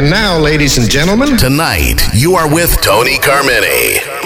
And 0.00 0.08
now, 0.08 0.38
ladies 0.38 0.78
and 0.78 0.90
gentlemen, 0.90 1.36
tonight 1.36 2.00
you 2.14 2.34
are 2.34 2.50
with 2.50 2.80
Tony 2.80 3.18
Carmine. 3.18 4.19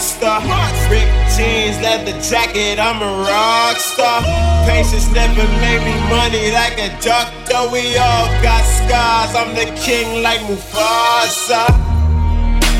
monster. 0.00 0.40
Rick 0.88 1.08
jeans, 1.36 1.76
leather 1.84 2.16
jacket, 2.20 2.80
I'm 2.80 3.02
a 3.02 3.12
rock 3.28 3.76
star. 3.76 4.22
Patience 4.64 5.12
never 5.12 5.44
made 5.60 5.82
me 5.84 5.94
money 6.08 6.50
like 6.52 6.80
a 6.80 6.88
doctor. 7.04 7.68
We 7.70 7.96
all 7.96 8.28
got 8.42 8.64
scars, 8.64 9.36
I'm 9.36 9.54
the 9.54 9.68
king 9.76 10.22
like 10.22 10.40
Mufasa. 10.48 11.68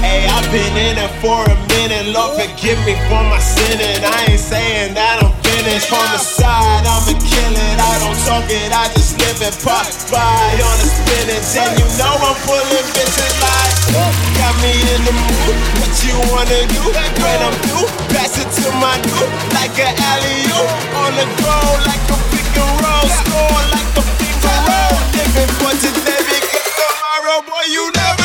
Hey, 0.01 0.25
I've 0.27 0.49
been 0.51 0.77
in 0.81 0.97
it 0.97 1.13
for 1.21 1.45
a 1.45 1.57
minute. 1.77 2.09
Lord, 2.17 2.41
forgive 2.41 2.81
me 2.89 2.97
for 3.05 3.23
my 3.29 3.39
sinning. 3.39 4.01
I 4.01 4.33
ain't 4.33 4.41
saying 4.41 4.95
that 4.95 5.21
I'm 5.21 5.37
finished. 5.45 5.93
On 5.93 6.09
the 6.17 6.19
side, 6.19 6.89
I'ma 6.89 7.13
kill 7.21 7.53
it. 7.53 7.77
I 7.77 8.01
don't 8.01 8.17
talk 8.25 8.49
it, 8.49 8.73
I 8.73 8.89
just 8.97 9.21
live 9.21 9.45
it. 9.45 9.55
Pop 9.61 9.85
by 10.09 10.57
on 10.57 10.77
the 10.81 10.89
spinach. 10.89 11.53
And 11.53 11.73
you 11.77 11.87
know 12.01 12.17
I'm 12.17 12.37
pulling 12.49 12.89
bitches 12.97 13.37
like 13.45 14.30
got 14.51 14.63
me 14.63 14.73
in 14.95 15.03
the 15.05 15.13
mood. 15.13 15.57
What 15.79 15.95
you 16.05 16.17
wanna 16.31 16.67
do 16.75 16.83
when 17.23 17.39
I'm 17.47 17.55
through? 17.67 17.87
Pass 18.11 18.39
it 18.39 18.49
to 18.63 18.71
my 18.83 18.97
dude 19.03 19.31
like 19.55 19.79
an 19.79 19.95
alley 20.11 20.39
oop 20.59 20.71
on 21.03 21.13
the 21.19 21.27
go, 21.43 21.57
like 21.87 22.05
a 22.11 22.17
pick 22.31 22.57
and 22.59 22.75
roll, 22.83 23.07
score 23.21 23.63
like 23.75 23.93
a 24.01 24.05
finger 24.19 24.59
roll. 24.67 24.97
Living 25.15 25.53
for 25.59 25.73
today 25.85 26.23
because 26.27 26.69
tomorrow, 26.79 27.43
boy, 27.47 27.65
you 27.69 27.91
never. 27.95 28.20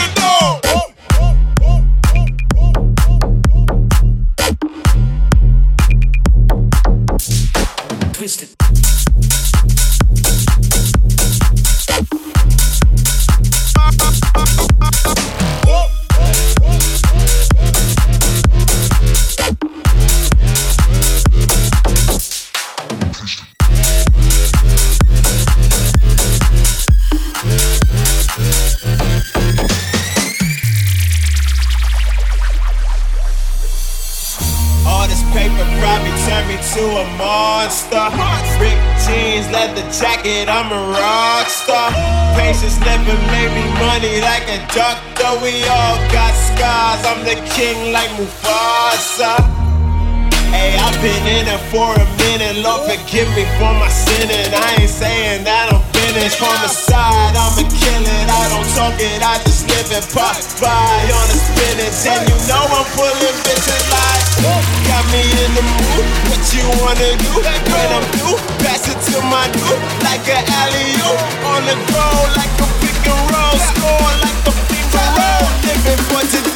Monster. 37.92 38.46
Rick 38.60 38.80
jeans, 39.04 39.52
leather 39.52 39.84
jacket, 39.92 40.48
I'm 40.48 40.72
a 40.72 40.82
rock 40.96 41.50
star. 41.50 41.92
Patience 42.40 42.80
never 42.80 43.16
made 43.32 43.52
me 43.52 43.66
money 43.84 44.22
like 44.22 44.48
a 44.48 44.64
doctor. 44.72 45.36
We 45.44 45.60
all 45.68 45.98
got 46.08 46.32
scars, 46.32 47.04
I'm 47.04 47.22
the 47.28 47.36
king 47.52 47.92
like 47.92 48.10
Mufasa. 48.16 49.44
Hey, 50.56 50.80
I've 50.80 50.96
been 51.04 51.26
in 51.28 51.52
it 51.52 51.60
for 51.68 51.92
a 51.92 52.06
minute, 52.16 52.64
Lord 52.64 52.88
forgive 52.88 53.28
me 53.36 53.44
for 53.60 53.76
my 53.76 53.90
sinning. 53.92 54.56
I 54.56 54.80
ain't 54.80 54.90
saying 54.90 55.44
that 55.44 55.68
I'm 55.74 55.84
finished 55.92 56.40
from 56.40 56.56
the 56.64 56.72
side, 56.72 57.36
I'ma 57.36 57.68
kill 57.68 58.04
it. 58.08 58.28
I 58.32 58.44
don't 58.56 58.70
talk 58.72 58.96
it, 58.96 59.20
I 59.20 59.36
just 59.44 59.68
live 59.68 59.92
it. 59.92 60.08
Pop 60.16 60.40
by 60.64 60.72
on 61.12 61.28
the 61.28 61.36
spinach, 61.36 62.08
and 62.08 62.24
you 62.24 62.38
know 62.48 62.64
I'm 62.72 62.88
pulling 62.96 63.36
bitches 63.44 63.92
like. 63.92 64.15
The 65.56 65.62
mood, 65.62 66.04
what 66.28 66.44
you 66.52 66.68
wanna 66.84 67.16
do? 67.16 67.32
When 67.40 67.90
I'm 67.96 68.04
through, 68.12 68.36
pass 68.60 68.84
it 68.92 69.00
to 69.08 69.22
my 69.32 69.48
dude, 69.56 69.80
like 70.04 70.28
an 70.28 70.44
alley 70.52 71.00
oop 71.00 71.20
on 71.48 71.64
the 71.64 71.80
go, 71.96 72.08
like 72.36 72.52
a 72.60 72.68
pick 72.84 73.08
and 73.08 73.24
roll, 73.32 73.56
score 73.72 74.12
like 74.20 74.36
a 74.44 74.54
finger 74.68 75.08
roll. 75.16 75.48
Living 75.64 76.02
for 76.12 76.24
today, 76.28 76.55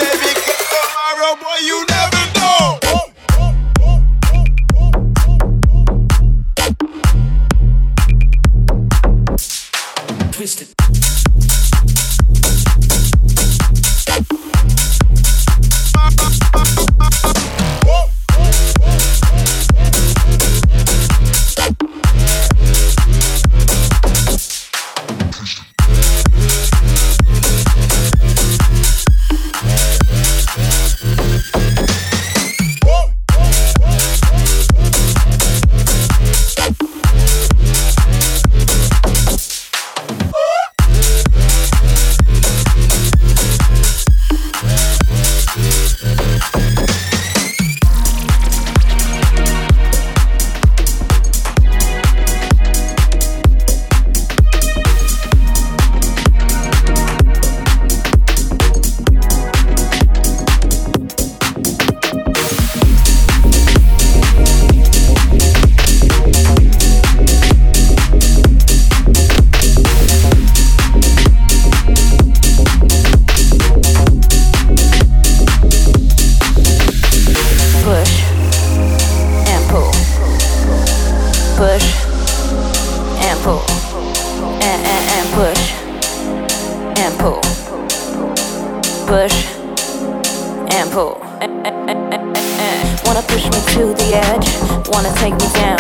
me 94.19 94.27
edge, 94.31 94.48
wanna 94.88 95.12
take 95.16 95.33
me 95.33 95.48
down. 95.54 95.80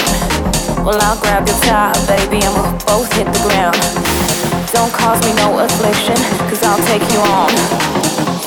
Well, 0.85 0.99
I'll 1.01 1.19
grab 1.19 1.47
your 1.47 1.57
tie, 1.59 1.93
baby, 2.07 2.43
and 2.45 2.53
we'll 2.55 2.71
both 2.85 3.11
hit 3.13 3.25
the 3.27 3.39
ground. 3.47 3.75
Don't 4.71 4.91
cause 4.93 5.19
me 5.25 5.33
no 5.35 5.59
affliction, 5.59 6.15
cause 6.47 6.63
I'll 6.63 6.83
take 6.87 7.03
you 7.11 7.19
on. 7.19 7.51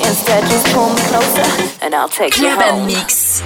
Instead, 0.06 0.44
just 0.48 0.66
pull 0.74 0.90
me 0.90 1.02
closer, 1.10 1.46
and 1.82 1.94
I'll 1.94 2.08
take 2.08 2.38
you 2.38 2.50
home. 2.50 2.86
Mix. 2.86 3.42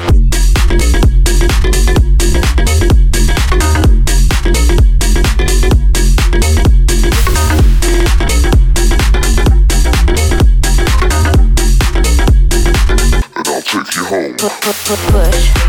and 13.34 13.49
I'll 13.49 13.62
take 13.62 13.94
you 13.96 14.04
home. 14.04 14.37
Pu- 14.37 14.49
pu- 14.49 14.72
pu- 14.84 15.12
push 15.12 15.65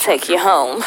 take 0.00 0.30
you 0.30 0.38
home. 0.38 0.82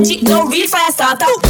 Não 0.00 0.06
you 0.08 0.24
go 0.48 0.68
fast. 0.68 1.49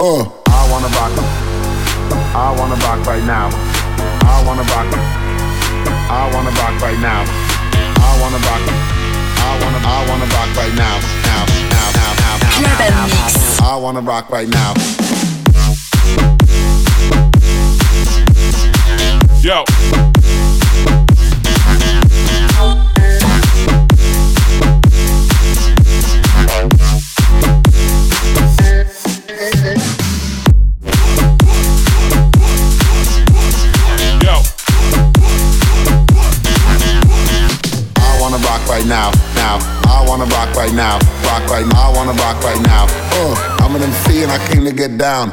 Uh. 0.00 0.24
I 0.48 0.64
wanna 0.72 0.88
rock. 0.96 1.12
I 2.32 2.56
wanna 2.56 2.74
rock 2.76 3.04
right 3.06 3.22
now. 3.24 3.50
I 4.24 4.42
wanna 4.46 4.62
rock. 4.72 4.88
I 6.08 6.24
wanna 6.32 6.50
rock 6.56 6.80
right 6.80 6.98
now. 7.00 7.20
I 8.00 8.18
wanna 8.18 8.38
rock. 8.48 8.64
I 8.64 9.58
wanna, 9.60 9.76
I 9.84 10.06
wanna 10.08 10.24
rock 10.32 10.56
right 10.56 10.74
now. 10.74 10.96
Now, 11.28 11.44
now, 11.68 11.90
now, 12.00 12.12
now, 12.16 12.36
now. 12.40 12.80
Urban 12.80 13.10
Mix. 13.10 13.60
I 13.60 13.76
wanna 13.76 14.00
rock 14.00 14.30
right 14.30 14.48
now. 14.48 14.72
Yo. 19.42 19.64
now, 38.90 39.12
now. 39.36 39.56
I 39.86 40.04
wanna 40.04 40.24
rock 40.24 40.52
right 40.56 40.74
now, 40.74 40.98
rock 41.22 41.48
right 41.48 41.64
now. 41.64 41.90
I 41.90 41.92
wanna 41.94 42.12
rock 42.12 42.42
right 42.42 42.60
now. 42.60 42.86
Uh, 42.90 43.58
I'm 43.62 43.76
an 43.76 43.82
MC 43.82 44.24
and 44.24 44.32
I 44.32 44.38
came 44.48 44.64
to 44.64 44.72
get 44.72 44.98
down. 44.98 45.30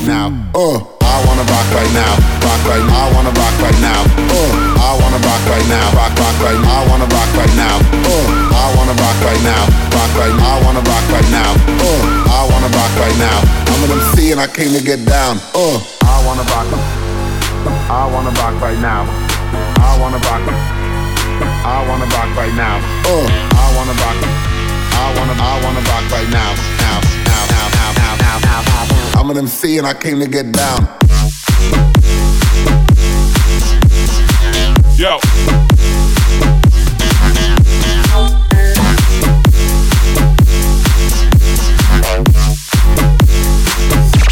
right 0.00 0.08
now. 0.08 0.26
Uh, 0.54 0.80
I 1.04 1.16
wanna 1.26 1.44
rock 1.44 1.68
right 1.76 1.92
now. 1.92 2.12
Rock 2.40 2.60
right 2.64 2.84
now. 2.88 3.04
I 3.04 3.12
wanna 3.12 3.32
rock 3.36 3.54
right 3.60 3.80
now. 3.80 4.00
Uh, 4.32 4.80
I 4.80 4.92
wanna 4.96 5.20
rock 5.20 5.42
right 5.48 5.66
now. 5.68 5.92
Rock 5.92 6.12
rock 6.16 6.36
right 6.40 6.60
now. 6.60 6.80
I 6.80 6.88
wanna 6.88 7.08
rock 7.12 7.30
right 7.36 7.54
now. 7.56 7.76
Uh, 8.08 8.56
I 8.56 8.66
wanna 8.76 8.94
rock 8.96 9.18
right 9.20 9.42
now. 9.44 9.62
Rock 9.92 10.10
right 10.16 10.36
now. 10.36 10.56
I 10.56 10.64
wanna 10.64 10.82
rock 10.88 11.04
right 11.12 11.30
now. 11.30 11.50
Uh, 11.84 12.00
I 12.32 12.40
wanna 12.48 12.70
rock 12.72 12.92
right 12.96 13.18
now. 13.18 13.38
I'm 13.68 13.84
an 13.84 14.00
MC 14.00 14.32
and 14.32 14.40
I 14.40 14.46
came 14.46 14.72
to 14.72 14.82
get 14.82 15.04
down. 15.04 15.36
Uh, 15.54 15.76
I 16.04 16.16
wanna 16.24 16.44
rock. 16.48 16.68
I 17.90 18.06
wanna 18.08 18.32
rock 18.40 18.56
right 18.62 18.80
now. 18.80 19.04
I 19.84 19.98
wanna 20.00 20.20
rock. 20.24 20.42
I 21.60 21.84
wanna 21.88 22.06
rock 22.16 22.30
right 22.36 22.54
now. 22.56 22.80
Uh, 23.04 23.26
I 23.52 23.66
wanna 23.76 23.94
rock. 24.00 24.16
I 24.96 25.06
wanna 25.16 25.34
I 25.36 25.60
wanna 25.64 25.82
rock 25.92 26.04
right 26.12 26.30
now. 26.30 26.50
Now. 26.80 27.00
Now. 27.28 27.39
I'm 29.20 29.28
an 29.28 29.36
MC 29.36 29.76
and 29.76 29.86
I 29.86 29.92
came 29.92 30.18
to 30.18 30.26
get 30.26 30.50
down. 30.50 30.86
Yo. 34.96 35.18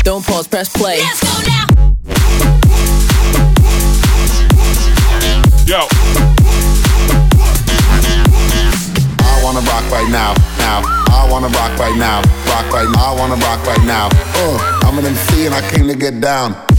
Don't 0.05 0.24
pause, 0.24 0.48
press 0.48 0.70
play. 0.70 0.96
Yes. 0.96 1.27
wanna 11.40 11.55
rock 11.57 11.79
right 11.79 11.96
now, 11.96 12.20
rock 12.46 12.72
right 12.72 12.88
now, 12.96 13.14
I 13.14 13.16
wanna 13.16 13.37
rock 13.37 13.64
right 13.64 13.85
now. 13.85 14.09
Uh, 14.12 14.81
I'm 14.83 14.98
an 14.98 15.07
MC 15.07 15.46
and 15.46 15.55
I 15.55 15.61
came 15.70 15.87
to 15.87 15.94
get 15.94 16.20
down. 16.20 16.77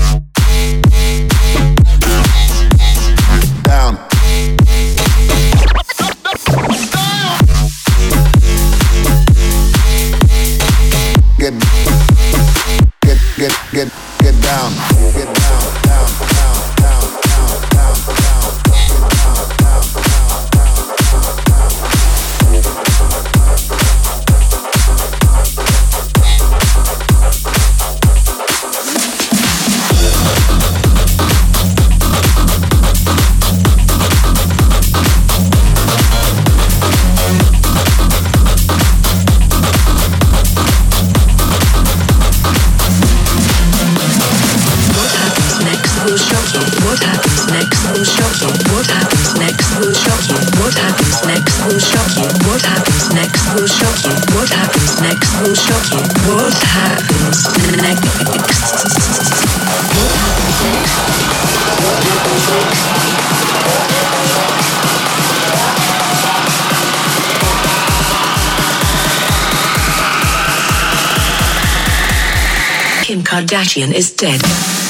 Kardashian 73.70 73.94
is 73.94 74.10
dead. 74.10 74.89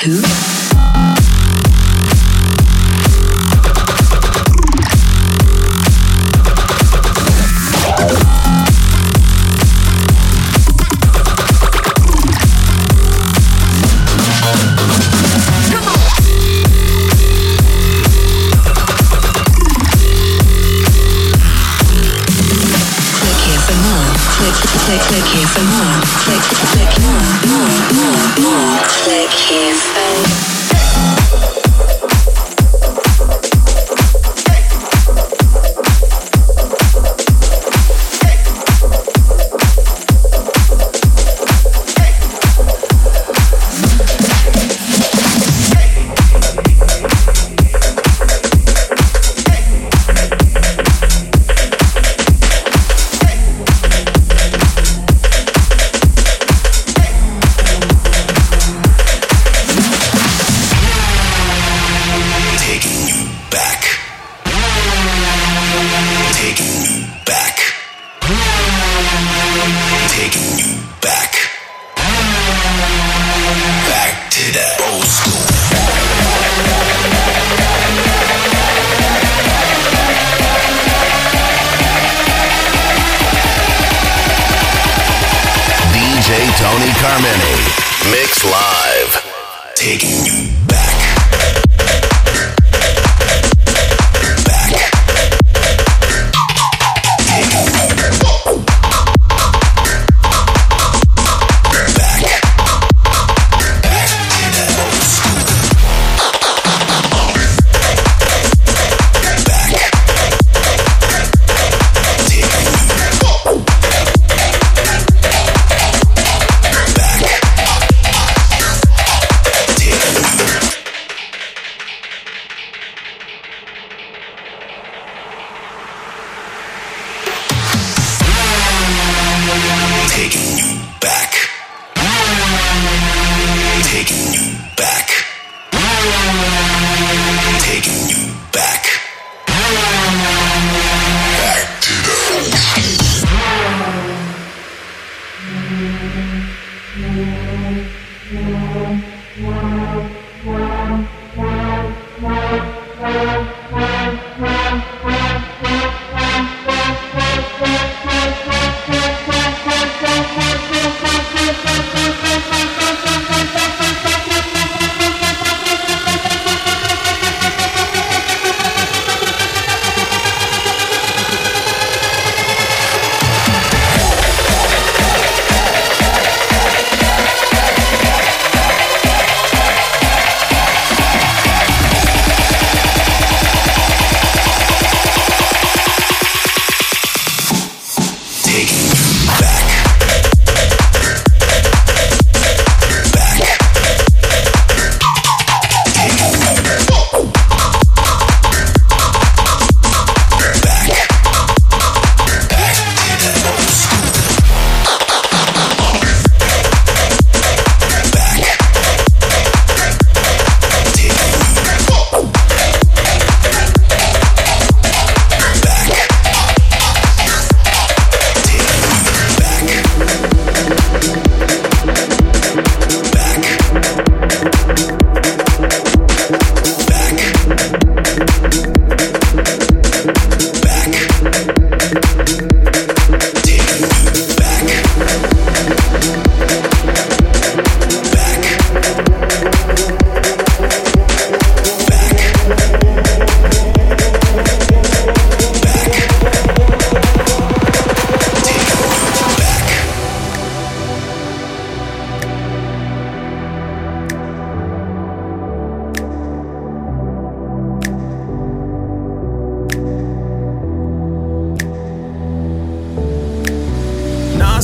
Swift 0.00 0.37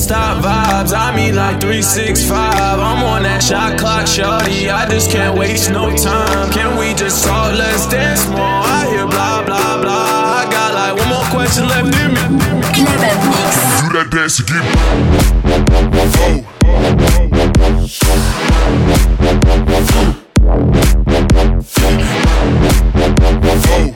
stop 0.05 0.45
vibes. 0.45 0.93
I 0.93 1.17
mean, 1.17 1.35
like 1.35 1.61
365. 1.61 2.39
I'm 2.79 3.03
on 3.03 3.23
that 3.23 3.43
shot 3.43 3.79
clock, 3.79 4.07
shorty. 4.07 4.69
I 4.69 4.87
just 4.87 5.11
can't 5.11 5.39
waste 5.39 5.71
no 5.71 5.97
time. 5.97 6.53
Can 6.53 6.77
we 6.79 6.93
just 6.93 7.25
talk? 7.25 7.57
Let's 7.57 7.87
dance 7.89 8.29
more. 8.29 8.39
I 8.39 8.87
hear 8.91 9.07
blah, 9.07 9.43
blah, 9.47 9.81
blah. 9.81 10.41
I 10.41 10.45
got 10.53 10.75
like 10.75 10.95
one 11.01 11.09
more 11.09 11.25
question 11.33 11.67
left 11.69 11.97
in 12.05 12.13
me. 12.13 12.21
Club 12.77 13.17
Do 13.81 13.89
that 13.97 14.09
dance 14.13 14.41
again. 14.41 14.65
Oh. 15.97 16.65
Oh. 16.67 16.95
Oh. 22.87 23.91
Oh. 23.91 23.94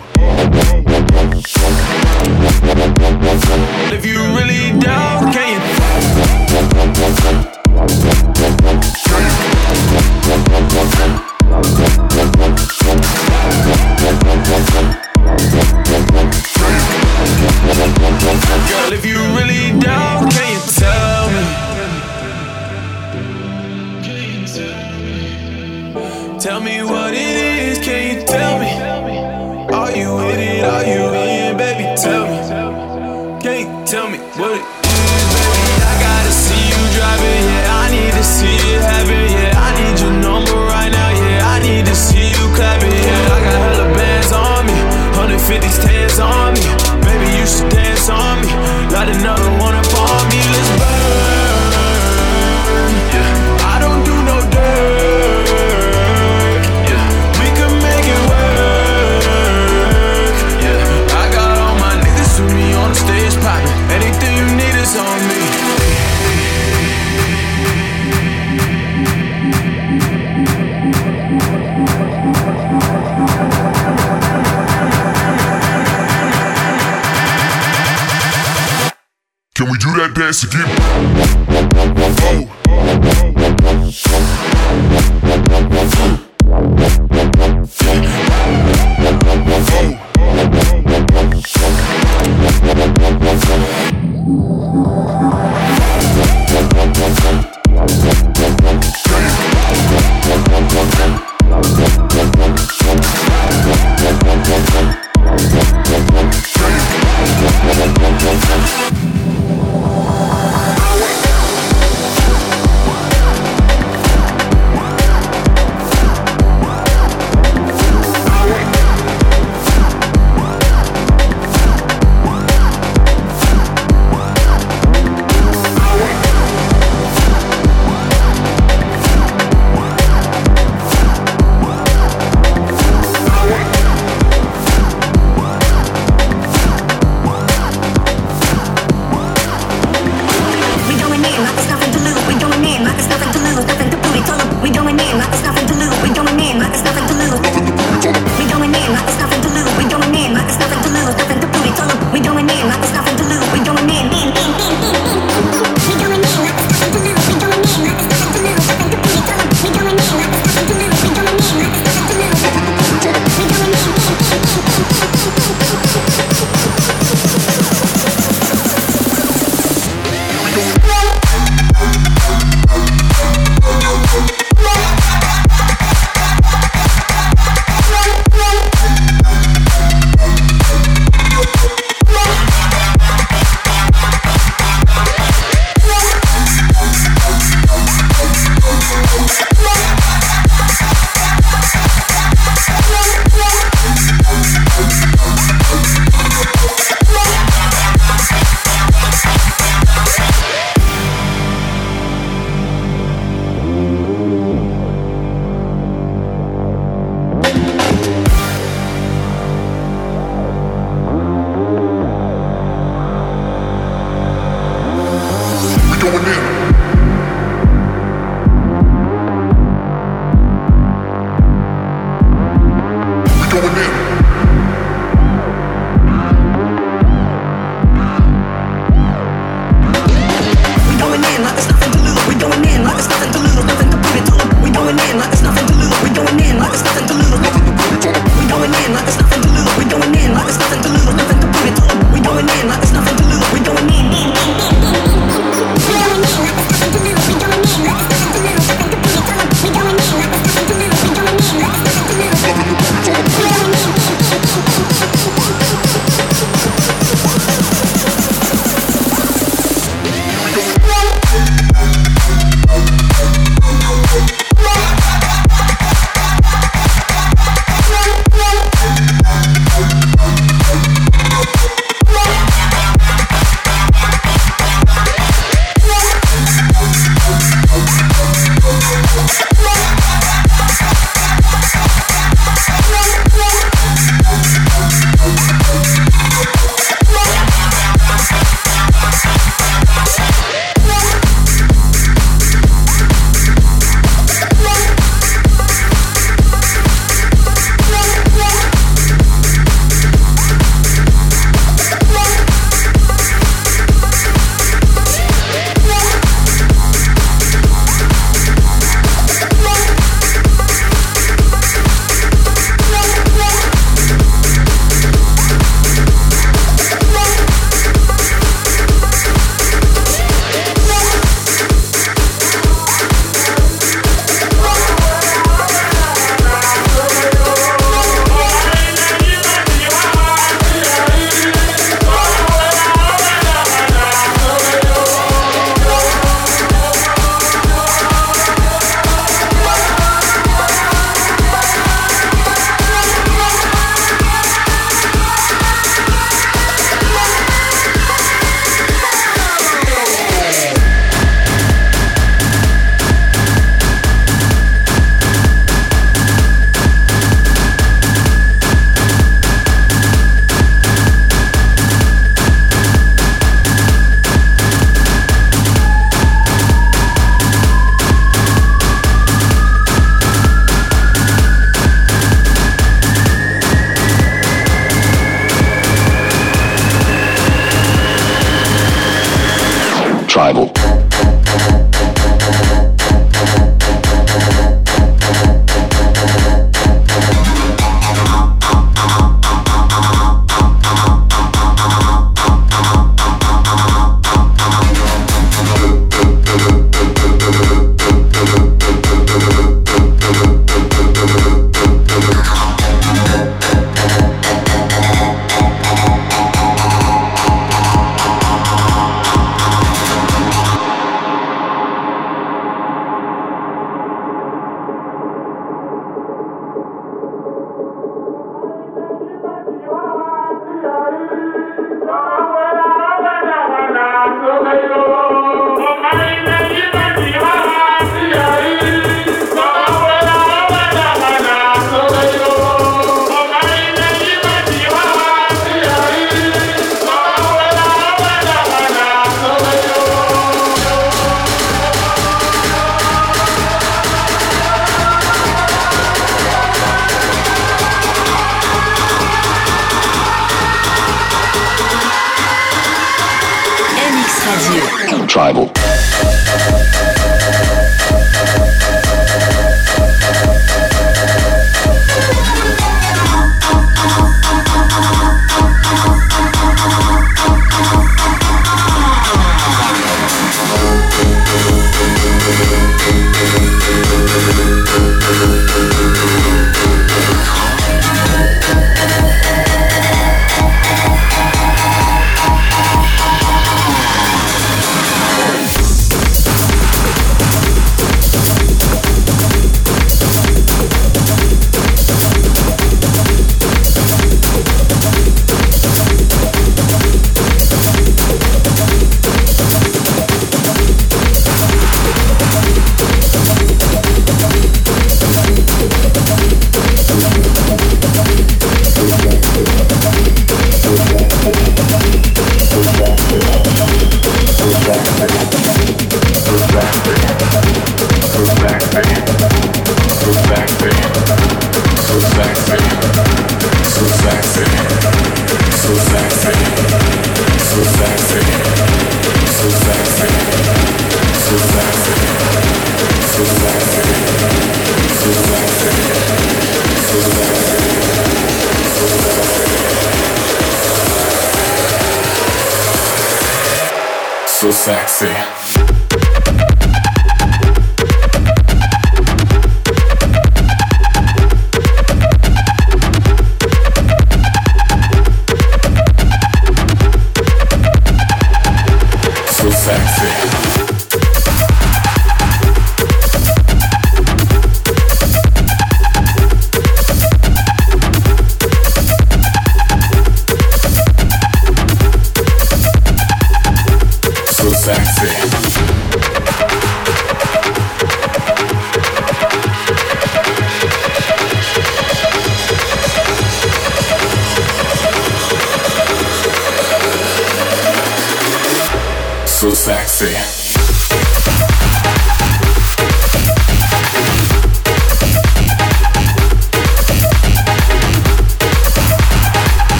So 544.61 544.73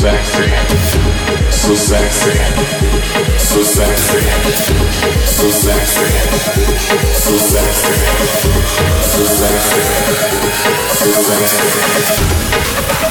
sexy, 0.00 0.48
so 1.58 1.74
sexy, 1.74 2.32
so 3.42 3.62
sexy. 12.42 13.09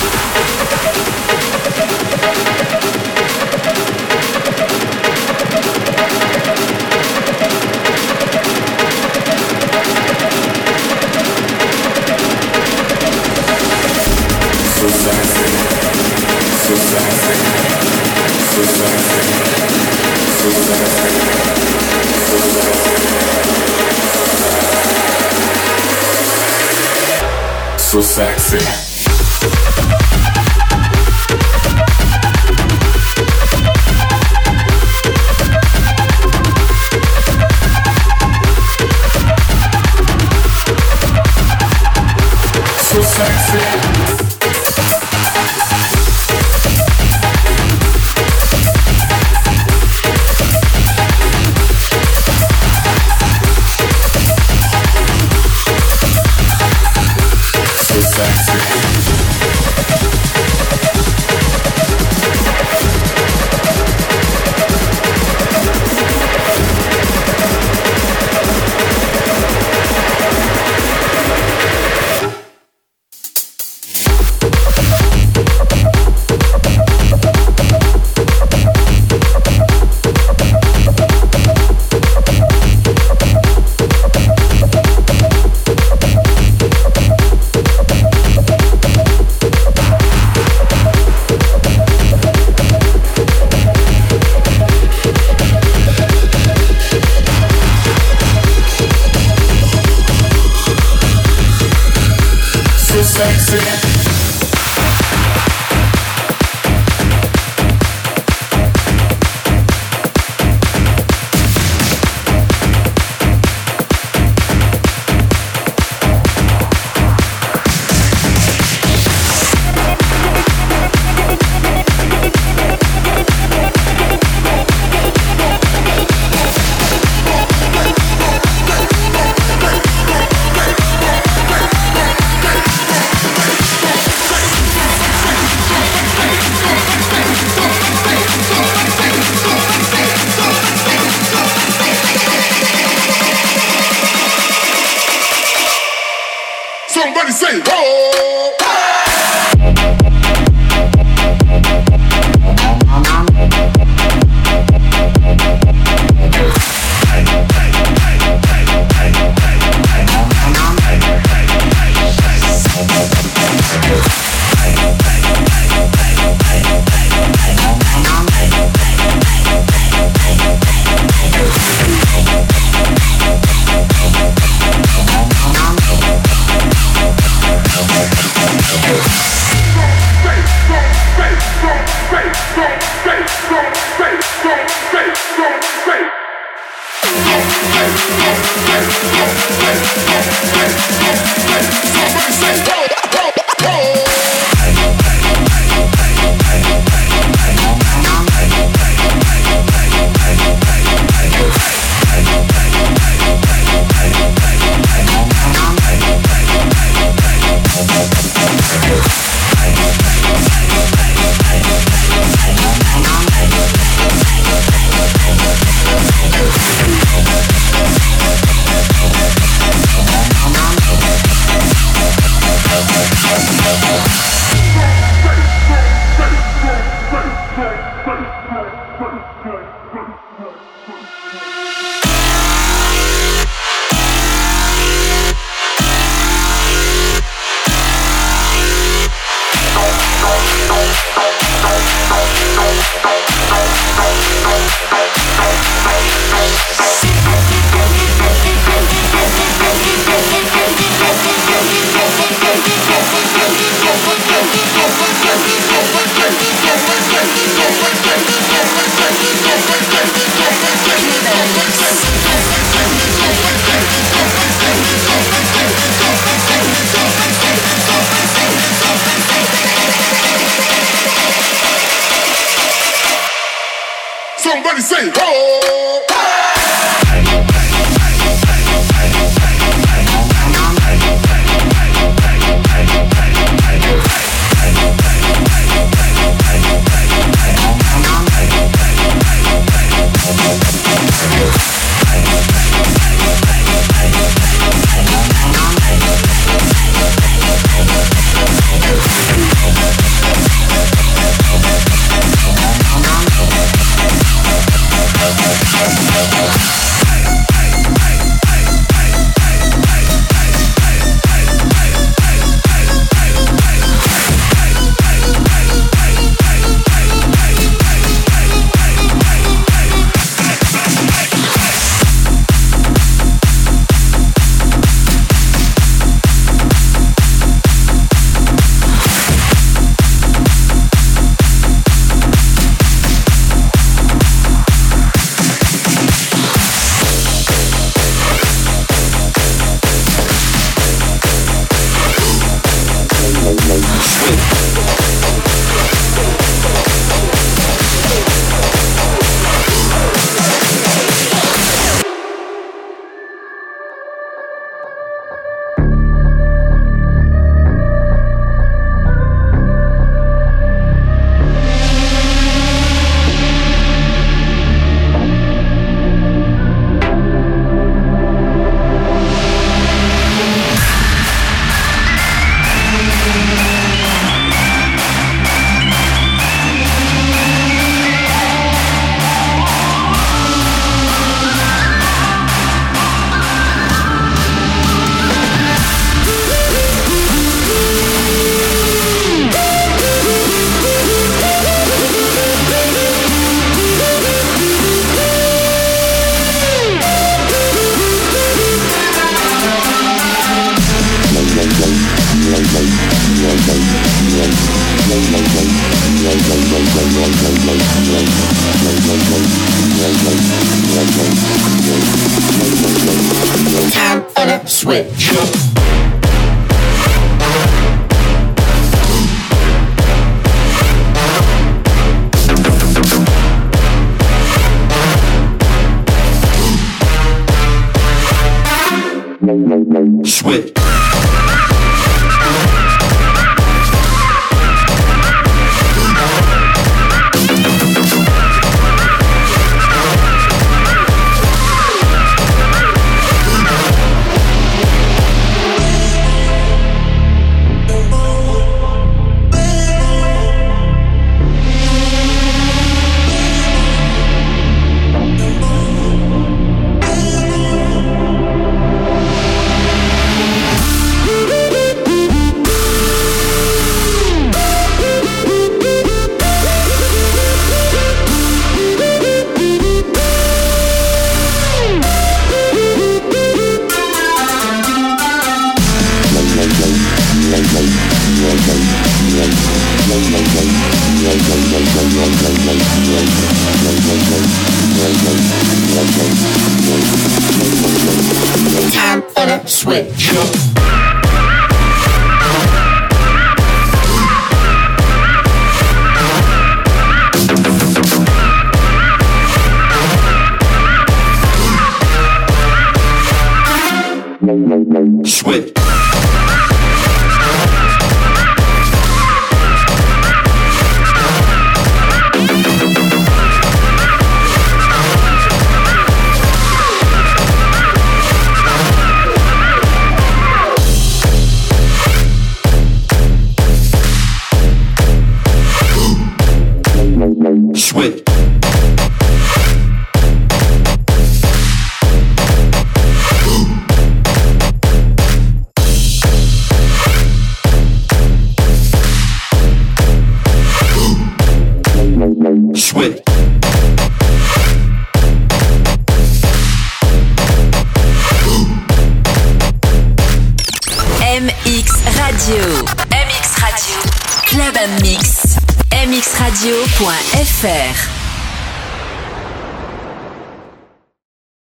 Sexy. 223.29 223.57
Bye. 223.57 224.08